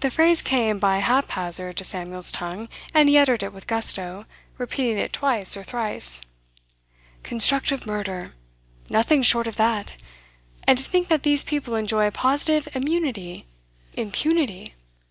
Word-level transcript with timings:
The 0.00 0.10
phrase 0.10 0.42
came 0.42 0.78
by 0.78 0.98
haphazard 0.98 1.78
to 1.78 1.84
Samuel's 1.84 2.32
tongue, 2.32 2.68
and 2.92 3.08
he 3.08 3.16
uttered 3.16 3.42
it 3.42 3.50
with 3.54 3.66
gusto, 3.66 4.26
repeating 4.58 4.98
it 4.98 5.14
twice 5.14 5.56
or 5.56 5.62
thrice. 5.64 6.20
'Constructive 7.22 7.86
murder 7.86 8.34
nothing 8.90 9.22
short 9.22 9.46
of 9.46 9.56
that. 9.56 9.94
And 10.64 10.76
to 10.76 10.84
think 10.84 11.08
that 11.08 11.22
these 11.22 11.44
people 11.44 11.76
enjoy 11.76 12.06
a 12.08 12.12
positive 12.12 12.68
immunity 12.74 13.46
impunity. 13.94 14.74